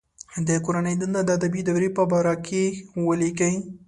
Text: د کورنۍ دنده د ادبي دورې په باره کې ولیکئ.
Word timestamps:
د 0.47 0.49
کورنۍ 0.65 0.95
دنده 0.97 1.21
د 1.25 1.29
ادبي 1.37 1.61
دورې 1.67 1.89
په 1.97 2.03
باره 2.11 2.35
کې 2.45 2.63
ولیکئ. 3.07 3.53